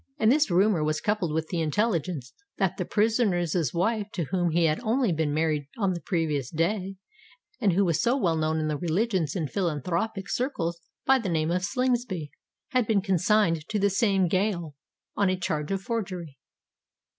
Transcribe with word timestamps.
And 0.17 0.31
this 0.31 0.49
rumour 0.49 0.83
was 0.83 0.99
coupled 0.99 1.31
with 1.31 1.49
the 1.49 1.61
intelligence 1.61 2.33
"that 2.57 2.77
the 2.77 2.85
prisoner's 2.85 3.71
wife, 3.71 4.07
to 4.13 4.23
whom 4.31 4.49
he 4.49 4.65
had 4.65 4.79
only 4.79 5.11
been 5.13 5.31
married 5.31 5.67
on 5.77 5.93
the 5.93 6.01
previous 6.01 6.49
day, 6.49 6.95
and 7.59 7.73
who 7.73 7.85
was 7.85 8.01
so 8.01 8.17
well 8.17 8.35
known 8.35 8.57
in 8.59 8.67
the 8.67 8.77
religions 8.79 9.35
and 9.35 9.47
philanthropic 9.51 10.27
circles 10.27 10.81
by 11.05 11.19
the 11.19 11.29
name 11.29 11.51
of 11.51 11.63
Slingsby, 11.63 12.31
had 12.69 12.87
been 12.87 13.01
consigned 13.03 13.67
to 13.69 13.77
the 13.77 13.91
same 13.91 14.27
gaol 14.27 14.73
on 15.15 15.29
a 15.29 15.37
charge 15.39 15.69
of 15.69 15.83
forgery." 15.83 16.35